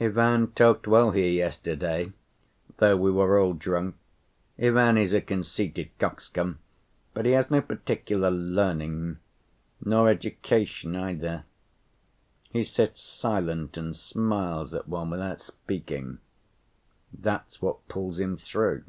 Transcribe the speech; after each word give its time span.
Ivan 0.00 0.52
talked 0.52 0.86
well 0.86 1.10
here 1.10 1.26
yesterday, 1.32 2.12
though 2.76 2.96
we 2.96 3.10
were 3.10 3.36
all 3.40 3.52
drunk. 3.52 3.96
Ivan 4.56 4.96
is 4.96 5.12
a 5.12 5.20
conceited 5.20 5.90
coxcomb, 5.98 6.60
but 7.14 7.24
he 7.26 7.32
has 7.32 7.50
no 7.50 7.60
particular 7.60 8.30
learning... 8.30 9.18
nor 9.84 10.08
education 10.08 10.94
either. 10.94 11.46
He 12.52 12.62
sits 12.62 13.00
silent 13.00 13.76
and 13.76 13.96
smiles 13.96 14.72
at 14.72 14.86
one 14.88 15.10
without 15.10 15.40
speaking—that's 15.40 17.60
what 17.60 17.88
pulls 17.88 18.20
him 18.20 18.36
through." 18.36 18.84